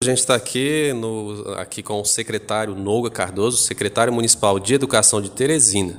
[0.00, 0.92] A gente está aqui,
[1.56, 5.96] aqui com o secretário Noga Cardoso, secretário municipal de Educação de Teresina.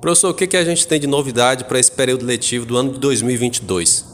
[0.00, 2.94] Professor, o que, que a gente tem de novidade para esse período letivo do ano
[2.94, 4.04] de 2022?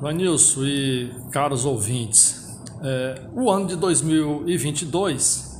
[0.00, 5.52] Vanilson e caros ouvintes, é, o ano de 2022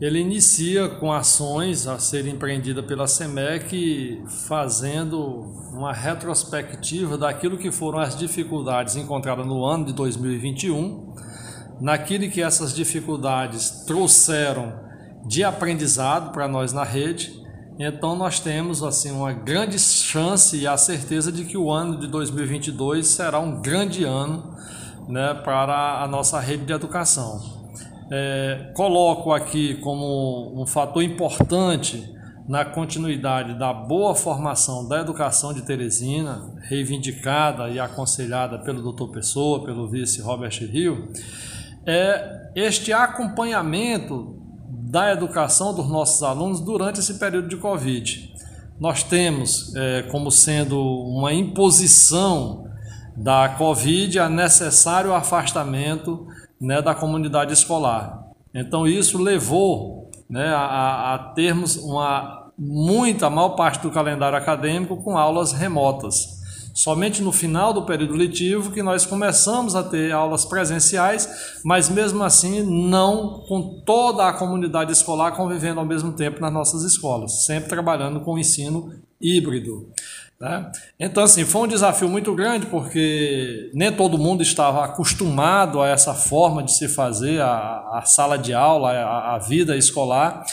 [0.00, 5.20] ele inicia com ações a serem empreendidas pela SEMEC, fazendo
[5.70, 11.12] uma retrospectiva daquilo que foram as dificuldades encontradas no ano de 2021,
[11.80, 14.72] naquilo que essas dificuldades trouxeram
[15.26, 17.40] de aprendizado para nós na rede.
[17.78, 22.06] Então nós temos assim uma grande chance e a certeza de que o ano de
[22.06, 24.56] 2022 será um grande ano
[25.08, 27.40] né, para a nossa rede de educação.
[28.10, 32.12] É, coloco aqui como um fator importante
[32.48, 39.10] na continuidade da boa formação da educação de Teresina, reivindicada e aconselhada pelo Dr.
[39.12, 41.08] Pessoa, pelo vice Robert Rio,
[41.86, 44.36] é este acompanhamento
[44.68, 48.34] da educação dos nossos alunos durante esse período de Covid.
[48.78, 52.66] Nós temos é, como sendo uma imposição
[53.16, 56.26] da Covid a necessário afastamento
[56.60, 58.22] né, da comunidade escolar.
[58.54, 65.16] Então isso levou né, a, a termos uma muita maior parte do calendário acadêmico com
[65.16, 66.41] aulas remotas.
[66.82, 72.24] Somente no final do período letivo que nós começamos a ter aulas presenciais, mas mesmo
[72.24, 77.68] assim não com toda a comunidade escolar convivendo ao mesmo tempo nas nossas escolas, sempre
[77.68, 79.92] trabalhando com o ensino híbrido.
[80.40, 80.72] Né?
[80.98, 86.14] Então, assim, foi um desafio muito grande porque nem todo mundo estava acostumado a essa
[86.14, 90.44] forma de se fazer a, a sala de aula, a, a, vida escolar,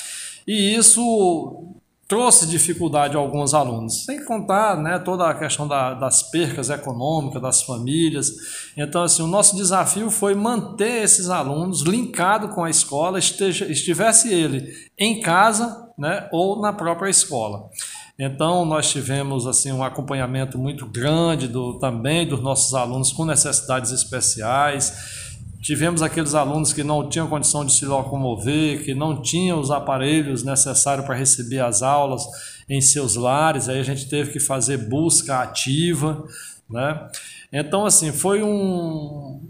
[0.46, 1.79] e isso
[2.10, 7.40] trouxe dificuldade a alguns alunos, sem contar né, toda a questão da, das percas econômicas
[7.40, 8.32] das famílias.
[8.76, 14.34] Então, assim, o nosso desafio foi manter esses alunos linkados com a escola, esteja, estivesse
[14.34, 17.70] ele em casa né, ou na própria escola.
[18.18, 23.92] Então, nós tivemos assim um acompanhamento muito grande do, também dos nossos alunos com necessidades
[23.92, 25.29] especiais.
[25.62, 30.44] Tivemos aqueles alunos que não tinham condição de se locomover, que não tinham os aparelhos
[30.44, 32.24] necessários para receber as aulas
[32.70, 36.26] em seus lares, aí a gente teve que fazer busca ativa,
[36.70, 37.08] né?
[37.52, 39.42] Então, assim, foi um,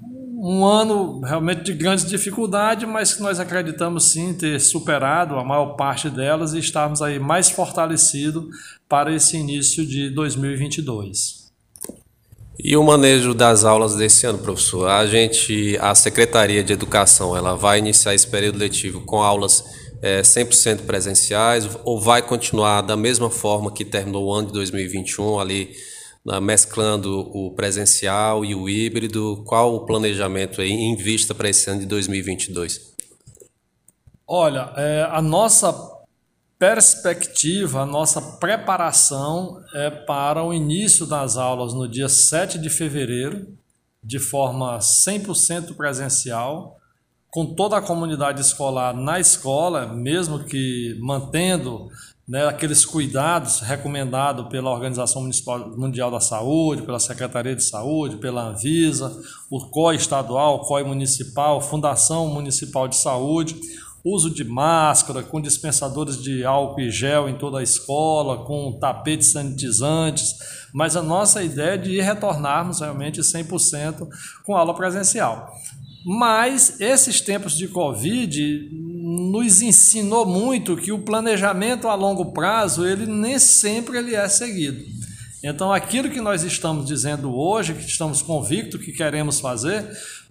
[0.42, 5.76] um ano realmente de grande dificuldade, mas que nós acreditamos sim ter superado a maior
[5.76, 8.46] parte delas e estarmos aí mais fortalecidos
[8.88, 11.49] para esse início de 2022.
[12.62, 14.90] E o manejo das aulas desse ano, professor?
[14.90, 19.64] A gente, a Secretaria de Educação, ela vai iniciar esse período letivo com aulas
[20.02, 25.40] é, 100% presenciais ou vai continuar da mesma forma que terminou o ano de 2021
[25.40, 25.72] ali
[26.42, 29.42] mesclando o presencial e o híbrido?
[29.46, 32.94] Qual o planejamento aí em vista para esse ano de 2022?
[34.28, 35.72] Olha, é, a nossa
[36.60, 43.48] perspectiva, a nossa preparação é para o início das aulas no dia 7 de fevereiro,
[44.04, 46.78] de forma 100% presencial,
[47.32, 51.88] com toda a comunidade escolar na escola, mesmo que mantendo
[52.28, 55.28] né, aqueles cuidados recomendados pela Organização
[55.78, 59.18] Mundial da Saúde, pela Secretaria de Saúde, pela Anvisa,
[59.50, 63.56] o COI estadual, o COI municipal, Fundação Municipal de Saúde,
[64.04, 69.32] uso de máscara, com dispensadores de álcool e gel em toda a escola, com tapetes
[69.32, 70.36] sanitizantes,
[70.74, 74.08] mas a nossa ideia é de retornarmos realmente 100%
[74.46, 75.52] com aula presencial.
[76.06, 83.06] Mas esses tempos de Covid nos ensinou muito que o planejamento a longo prazo, ele
[83.06, 84.82] nem sempre ele é seguido.
[85.44, 89.86] Então, aquilo que nós estamos dizendo hoje, que estamos convictos que queremos fazer,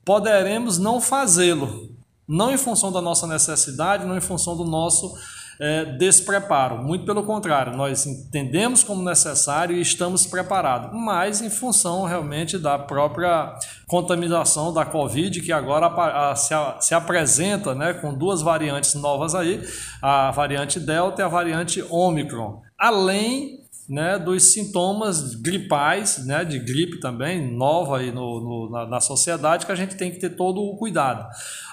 [0.05, 1.91] poderemos não fazê-lo,
[2.29, 5.15] não em função da nossa necessidade, não em função do nosso
[5.61, 6.79] é, despreparo.
[6.83, 12.79] Muito pelo contrário, nós entendemos como necessário e estamos preparados, mas em função realmente da
[12.79, 13.55] própria
[13.87, 19.67] contaminação da Covid, que agora se, se, apresenta né, com duas variantes novas aí,
[20.01, 22.63] a variante Delta e a variante Omicron.
[22.79, 29.01] Além né, dos sintomas gripais, né, de gripe também, nova aí no, no na, na
[29.01, 31.27] sociedade, que a gente tem que ter todo o cuidado.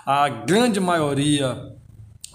[0.05, 1.75] A grande maioria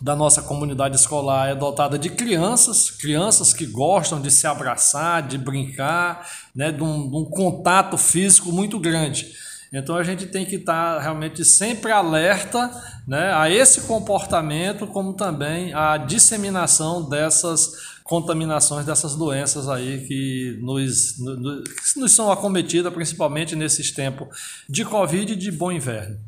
[0.02, 5.38] da nossa comunidade escolar é dotada de crianças, crianças que gostam de se abraçar, de
[5.38, 9.32] brincar, né, de, um, de um contato físico muito grande.
[9.72, 12.70] Então a gente tem que estar realmente sempre alerta
[13.06, 21.16] né, a esse comportamento, como também a disseminação dessas contaminações, dessas doenças aí que nos,
[21.16, 24.26] nos, nos são acometidas, principalmente nesses tempos
[24.68, 26.18] de Covid e de bom inverno.